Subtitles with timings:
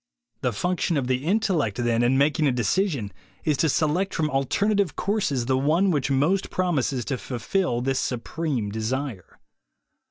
[0.41, 3.13] The function of the intellect, then, in making a decision,
[3.43, 8.71] is to select from alternative courses the one which most promises to fulfill this supreme
[8.71, 9.37] desire.